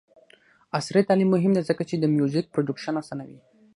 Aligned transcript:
عصري 0.77 1.01
تعلیم 1.09 1.29
مهم 1.35 1.51
دی 1.55 1.61
ځکه 1.69 1.83
چې 1.89 1.95
د 1.97 2.03
میوزیک 2.15 2.45
پروډکشن 2.53 2.93
اسانوي. 3.01 3.39